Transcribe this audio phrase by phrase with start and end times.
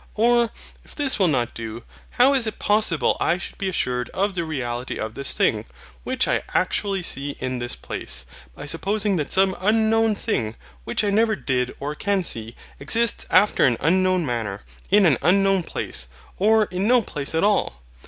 [0.15, 0.49] Or,
[0.83, 4.43] if this will not do, how is it possible I should be assured of the
[4.43, 5.65] reality of this thing,
[6.03, 8.25] which I actually see in this place,
[8.55, 13.63] by supposing that some unknown thing, which I never did or can see, exists after
[13.67, 16.07] an unknown manner, in an unknown place,
[16.39, 17.83] or in no place at all?